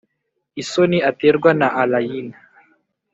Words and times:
n'isoni 0.53 0.97
aterwa 1.09 1.51
na 1.59 1.67
allayne. 1.81 2.35